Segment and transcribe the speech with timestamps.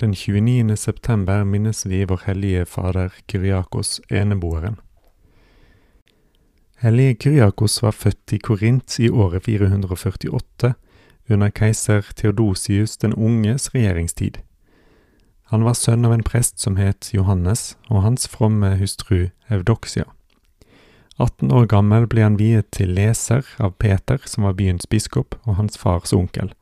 [0.00, 0.76] Den 29.
[0.76, 4.78] september minnes vi vår hellige fader Kyriakos eneboeren.
[6.80, 10.72] Hellige Kyriakos var født i Korint i året 448,
[11.28, 14.38] under keiser Theodosius den unges regjeringstid.
[15.52, 20.06] Han var sønn av en prest som het Johannes, og hans fromme hustru Evdoksia.
[21.18, 25.60] 18 år gammel ble han viet til leser av Peter, som var byens biskop, og
[25.60, 26.54] hans fars onkel.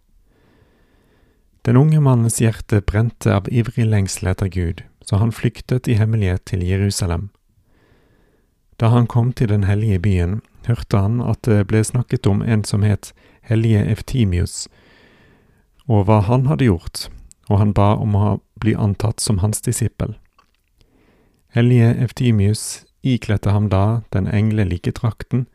[1.66, 6.44] Den unge mannens hjerte brente av ivrig lengsel etter Gud, så han flyktet i hemmelighet
[6.46, 7.28] til Jerusalem.
[8.78, 12.64] Da han kom til den hellige byen, hørte han at det ble snakket om en
[12.64, 13.12] som het
[13.48, 14.68] Hellige Eftimius,
[15.88, 17.08] og hva han hadde gjort,
[17.48, 18.26] og han ba om å
[18.60, 20.14] bli antatt som hans disippel.
[21.56, 25.46] Hellige Eftimius ikledte ham da den englelike drakten,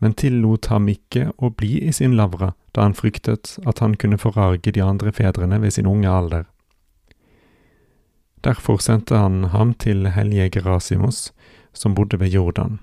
[0.00, 4.18] men tillot ham ikke å bli i sin lavra, da han fryktet at han kunne
[4.20, 6.46] forarge de andre fedrene ved sin unge alder.
[8.40, 11.28] Derfor sendte han ham til hellige Gerasimos,
[11.72, 12.80] som bodde ved Jordan.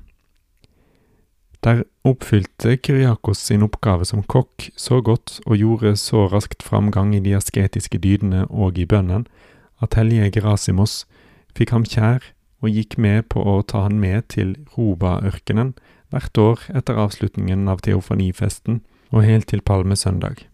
[1.66, 7.24] Der oppfylte Kyriakos sin oppgave som kokk så godt og gjorde så raskt framgang i
[7.26, 9.26] de asketiske dydene og i bønnen,
[9.82, 11.08] at hellige Gerasimos
[11.58, 12.22] fikk ham kjær
[12.62, 15.74] og gikk med på å ta han med til Roba-ørkenen
[16.12, 20.46] hvert år etter avslutningen av teofanifesten og helt til palmesøndag.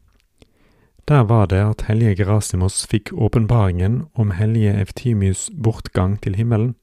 [1.08, 6.76] Der var det at hellige Gerasimos fikk åpenbaringen om hellige Eftimius' bortgang til himmelen,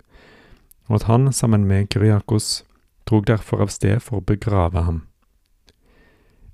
[0.88, 2.64] og at han sammen med Kyriakos
[3.08, 5.06] drog derfor av sted for å begrave ham.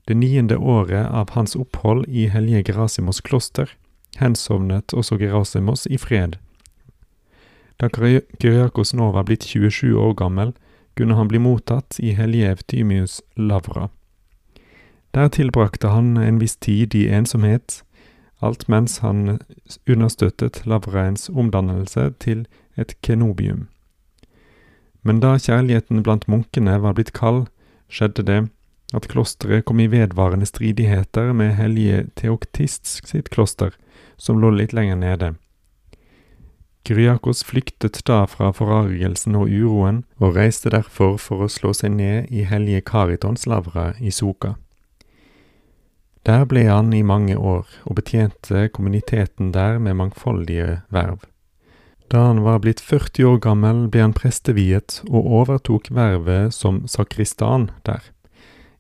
[0.07, 3.75] Det niende året av hans opphold i hellige Gerasimos kloster
[4.21, 6.39] hensovnet også Gerasimos i fred.
[7.81, 10.55] Da Kyriakos nå var blitt 27 år gammel,
[10.97, 13.89] kunne han bli mottatt i hellige Eftimius lavra.
[15.15, 17.83] Der tilbrakte han en viss tid i ensomhet,
[18.45, 19.39] alt mens han
[19.89, 22.45] understøttet lavraens omdannelse til
[22.77, 23.69] et kenobium.
[25.03, 27.47] Men da kjærligheten blant munkene var blitt kald,
[27.89, 28.41] skjedde det
[28.95, 33.73] at klosteret kom i vedvarende stridigheter med hellige Theoktists sitt kloster,
[34.17, 35.35] som lå litt lenger nede.
[36.87, 42.31] Kyriakos flyktet da fra forargelsen og uroen, og reiste derfor for å slå seg ned
[42.31, 44.53] i hellige Karitons lavra i Soka.
[46.27, 51.27] Der ble han i mange år, og betjente kommuniteten der med mangfoldige verv.
[52.07, 57.73] Da han var blitt 40 år gammel, ble han presteviet og overtok vervet som sakristan
[57.83, 58.13] der.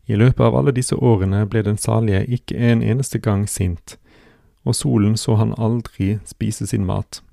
[0.06, 3.98] I løpet av alle disse årene ble den salige ikke en eneste gang sint,
[4.62, 7.25] og solen så han aldri spise sin mat.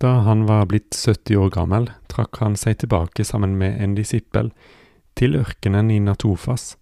[0.00, 4.50] Da han var blitt 70 år gammel, trakk han seg tilbake sammen med en disippel
[5.18, 6.76] til ørkenen i Natofas,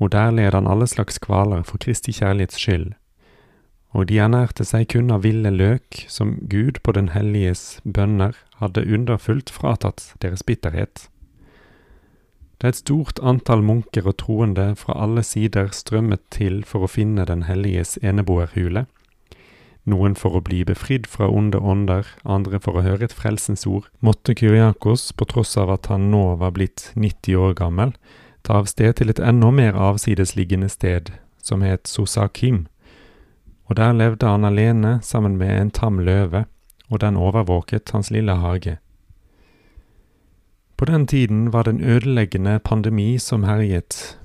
[0.00, 2.92] og der led han alle slags kvaler for Kristi kjærlighets skyld.
[3.90, 8.86] Og de ernærte seg kun av ville løk, som Gud på den helliges bønner hadde
[8.86, 11.08] underfullt fratatt deres bitterhet.
[12.60, 16.90] Det er et stort antall munker og troende fra alle sider strømmet til for å
[16.92, 18.84] finne den helliges eneboerhule,
[19.88, 23.88] noen for å bli befridd fra onde ånder, andre for å høre et frelsens ord,
[24.00, 27.94] måtte Kyriakos, på tross av at han nå var blitt 90 år gammel,
[28.42, 32.66] ta av sted til et enda mer avsidesliggende sted, som het Sosakim,
[33.70, 36.44] og der levde han alene sammen med en tam løve,
[36.90, 38.78] og den overvåket hans lille hage.
[40.76, 44.18] På den tiden var det en ødeleggende pandemi som herjet,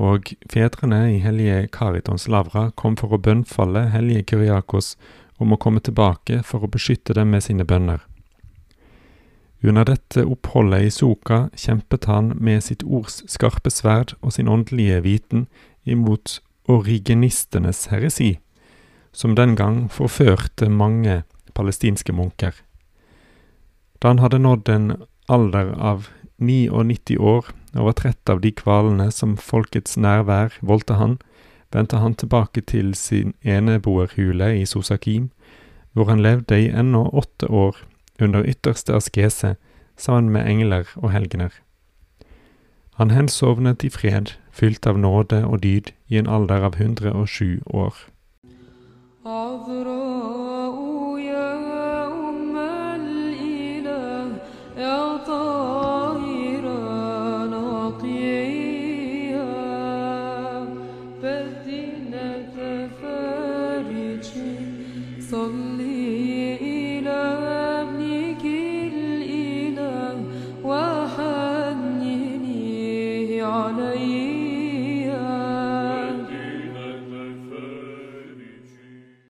[0.00, 4.94] og fedrene i hellige Karitons lavra kom for å bønnfalle hellige Kyriakos
[5.40, 8.00] om å komme tilbake for å beskytte dem med sine bønner.
[9.60, 15.02] Under dette oppholdet i Soka kjempet han med sitt ords skarpe sverd og sin åndelige
[15.04, 15.46] viten
[15.84, 16.38] imot
[16.70, 18.38] origenistenes heresi,
[19.12, 22.54] som den gang forførte mange palestinske munker.
[24.00, 24.92] Da han hadde nådd en
[25.28, 26.08] alder av
[26.40, 31.18] 99 år over 30 av de kvalene som folkets nærvær voldte han,
[31.72, 35.30] vendte han tilbake til sin eneboerhule i Sosakim,
[35.92, 37.76] hvor han levde i ennå åtte år
[38.20, 39.54] under ytterste askese
[39.96, 41.50] sammen med engler og helgener.
[43.00, 47.94] Han hensovnet i fred, fylt av nåde og dyd, i en alder av 107 år.